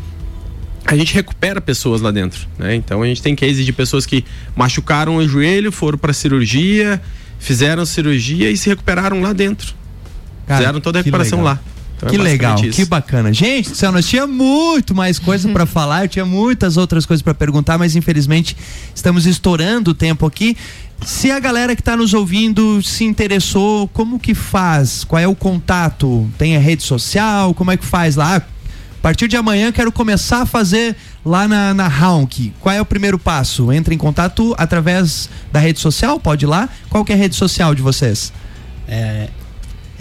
[0.85, 2.75] a gente recupera pessoas lá dentro, né?
[2.75, 6.99] Então a gente tem case de pessoas que machucaram o joelho, foram para cirurgia,
[7.37, 9.75] fizeram cirurgia e se recuperaram lá dentro.
[10.47, 11.59] Cara, fizeram toda a recuperação lá.
[12.01, 12.89] Então é que legal, basicamente que isso.
[12.89, 13.33] bacana.
[13.33, 17.21] Gente, do céu, nós tinha muito mais coisa para falar, eu tinha muitas outras coisas
[17.21, 18.57] para perguntar, mas infelizmente
[18.95, 20.57] estamos estourando o tempo aqui.
[21.05, 25.03] Se a galera que está nos ouvindo se interessou, como que faz?
[25.03, 26.29] Qual é o contato?
[26.37, 27.53] Tem a rede social?
[27.53, 28.35] Como é que faz lá?
[28.37, 32.53] Ah, A partir de amanhã quero começar a fazer lá na, na Honk.
[32.59, 33.71] Qual é o primeiro passo?
[33.71, 36.19] Entra em contato através da rede social?
[36.19, 36.69] Pode ir lá?
[36.89, 38.31] Qual que é a rede social de vocês?
[38.87, 39.27] É,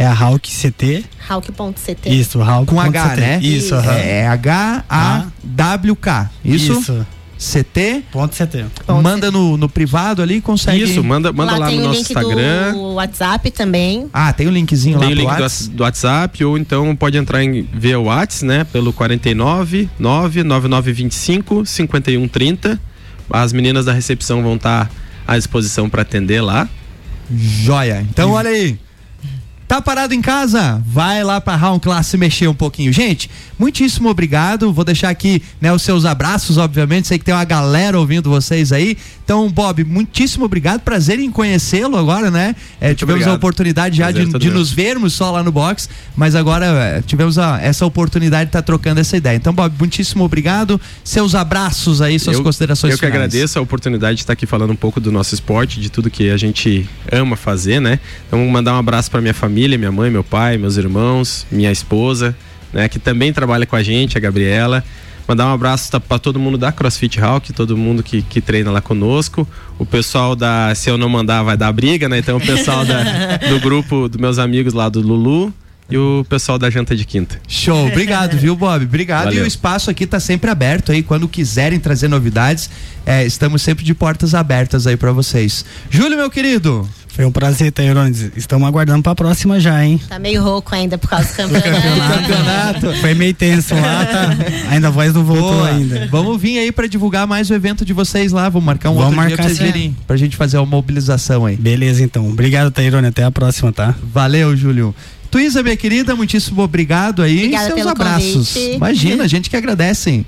[0.00, 1.04] é a Hulk CT.
[1.28, 2.08] Hulk.ct.
[2.08, 2.72] Isso, Hulk.
[2.72, 3.38] Com H, né?
[3.42, 3.92] Isso, aham.
[3.92, 6.30] É H-A-W-K.
[6.42, 6.72] Isso?
[6.72, 7.06] Isso.
[7.38, 8.04] CT.
[8.12, 8.64] Ponto CT.
[9.02, 10.82] Manda no, no privado ali, consegue.
[10.82, 12.72] Isso, manda, manda lá, tem no o nosso link Instagram.
[12.72, 14.08] do WhatsApp também.
[14.12, 15.40] Ah, tem o linkzinho lá Tem o link do, Whats?
[15.42, 18.64] Whats- do WhatsApp ou então pode entrar em via Whats, né?
[18.64, 22.78] Pelo 49 99925 5130.
[23.30, 24.90] As meninas da recepção vão estar
[25.26, 26.68] à disposição para atender lá.
[27.34, 28.04] Joia.
[28.10, 28.78] Então, olha aí.
[29.70, 30.82] Tá parado em casa?
[30.84, 32.92] Vai lá pra Round Class se mexer um pouquinho.
[32.92, 34.72] Gente, muitíssimo obrigado.
[34.72, 37.06] Vou deixar aqui né, os seus abraços, obviamente.
[37.06, 38.98] Sei que tem uma galera ouvindo vocês aí.
[39.24, 40.80] Então, Bob, muitíssimo obrigado.
[40.80, 42.56] Prazer em conhecê-lo agora, né?
[42.80, 43.32] É, tivemos obrigado.
[43.34, 47.00] a oportunidade já Prazer de, de nos vermos só lá no box, mas agora é,
[47.02, 49.36] tivemos a- essa oportunidade de estar trocando essa ideia.
[49.36, 50.80] Então, Bob, muitíssimo obrigado.
[51.04, 53.14] Seus abraços aí, suas eu, considerações Eu que finais.
[53.22, 56.28] agradeço a oportunidade de estar aqui falando um pouco do nosso esporte, de tudo que
[56.28, 58.00] a gente ama fazer, né?
[58.26, 62.36] Então, mandar um abraço para minha família, minha mãe, meu pai, meus irmãos, minha esposa,
[62.72, 62.88] né?
[62.88, 64.84] Que também trabalha com a gente, a Gabriela.
[65.28, 68.80] Mandar um abraço para todo mundo da CrossFit Hawk, todo mundo que, que treina lá
[68.80, 69.46] conosco.
[69.78, 72.18] O pessoal da Se Eu Não Mandar vai dar briga, né?
[72.18, 75.54] Então o pessoal da, do grupo dos meus amigos lá do Lulu
[75.90, 77.40] e o pessoal da Janta de Quinta.
[77.48, 78.84] Show, obrigado, viu, Bob?
[78.84, 79.24] Obrigado.
[79.24, 79.40] Valeu.
[79.40, 81.02] E o espaço aqui tá sempre aberto aí.
[81.02, 82.70] Quando quiserem trazer novidades,
[83.04, 85.64] é, estamos sempre de portas abertas aí para vocês.
[85.90, 86.88] Júlio, meu querido.
[87.20, 88.32] Foi um prazer, Tairone.
[88.34, 90.00] Estamos aguardando pra próxima já, hein?
[90.08, 91.60] Tá meio rouco ainda por causa do campeonato.
[92.16, 92.94] Campeonato.
[92.98, 94.36] Foi meio tenso lá, tá?
[94.70, 95.68] Ainda a voz não voltou Boa.
[95.68, 96.08] ainda.
[96.10, 98.48] Vamos vir aí para divulgar mais o evento de vocês lá.
[98.48, 101.44] Vamos marcar um Vamos outro dia marcar pra vocês virem, pra gente fazer uma mobilização
[101.44, 101.56] aí.
[101.56, 102.26] Beleza, então.
[102.26, 103.08] Obrigado, Tairone.
[103.08, 103.94] Até a próxima, tá?
[104.02, 104.94] Valeu, Júlio.
[105.30, 107.36] Tuísa, minha querida, muitíssimo obrigado aí.
[107.36, 108.48] Obrigada Seus pelo abraços.
[108.54, 108.76] convite.
[108.76, 110.24] Imagina, a gente que agradece.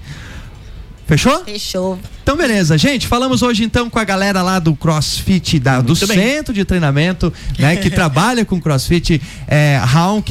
[1.06, 1.42] Fechou?
[1.44, 1.98] Fechou.
[2.22, 3.08] Então, beleza, gente.
[3.08, 6.16] Falamos hoje então com a galera lá do CrossFit, da, do bem.
[6.16, 7.74] centro de treinamento, né?
[7.74, 9.80] Que trabalha com CrossFit é,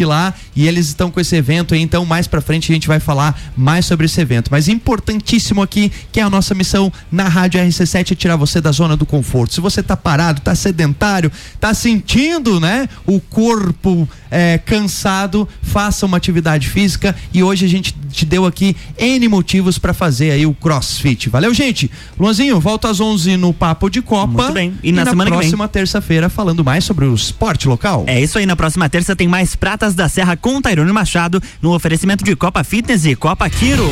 [0.06, 0.34] lá.
[0.56, 1.82] E eles estão com esse evento aí.
[1.82, 4.50] Então, mais pra frente a gente vai falar mais sobre esse evento.
[4.50, 8.72] Mas importantíssimo aqui, que é a nossa missão na Rádio RC7 é tirar você da
[8.72, 9.54] zona do conforto.
[9.54, 12.88] Se você tá parado, tá sedentário, tá sentindo, né?
[13.06, 17.14] O corpo é, cansado, faça uma atividade física.
[17.34, 21.30] E hoje a gente te deu aqui N motivos pra fazer aí o CrossFit.
[21.30, 21.81] Valeu, gente?
[22.20, 24.44] Luanzinho, volta às 11 no Papo de Copa.
[24.44, 24.74] Muito bem.
[24.84, 25.40] E na semana que vem?
[25.40, 28.04] próxima terça-feira falando mais sobre o esporte local.
[28.08, 31.74] É isso aí, na próxima terça tem mais Pratas da Serra com Tairone Machado no
[31.74, 33.90] oferecimento de Copa Fitness e Copa Quiro.